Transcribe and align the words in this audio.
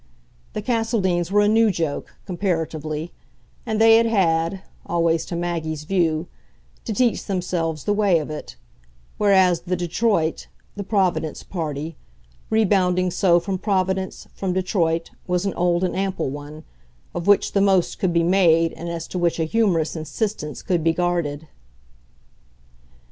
The 0.53 0.63
Castledeans 0.63 1.31
were 1.31 1.41
a 1.41 1.47
new 1.47 1.69
joke, 1.69 2.15
comparatively, 2.25 3.13
and 3.67 3.79
they 3.79 3.97
had 3.97 4.07
had 4.07 4.63
always 4.83 5.25
to 5.27 5.35
Maggie's 5.35 5.83
view 5.83 6.25
to 6.85 6.91
teach 6.95 7.23
themselves 7.25 7.83
the 7.83 7.93
way 7.93 8.17
of 8.17 8.31
it; 8.31 8.55
whereas 9.19 9.61
the 9.61 9.75
Detroit, 9.75 10.47
the 10.75 10.83
Providence 10.83 11.43
party, 11.43 11.97
rebounding 12.49 13.11
so 13.11 13.39
from 13.39 13.59
Providence, 13.59 14.27
from 14.33 14.53
Detroit, 14.53 15.11
was 15.27 15.45
an 15.45 15.53
old 15.53 15.83
and 15.83 15.95
ample 15.95 16.31
one, 16.31 16.63
of 17.13 17.27
which 17.27 17.51
the 17.51 17.61
most 17.61 17.99
could 17.99 18.11
be 18.11 18.23
made 18.23 18.73
and 18.73 18.89
as 18.89 19.07
to 19.09 19.19
which 19.19 19.39
a 19.39 19.43
humorous 19.43 19.95
insistence 19.95 20.63
could 20.63 20.83
be 20.83 20.93
guarded. 20.93 21.47